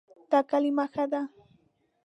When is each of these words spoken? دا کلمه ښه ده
دا 0.31 0.39
کلمه 0.49 0.85
ښه 0.93 1.05
ده 1.11 1.21